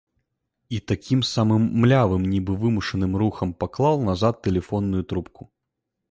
[0.75, 5.43] І такім самым млявым, нібы вымушаным рухам паклаў назад тэлефонную трубку.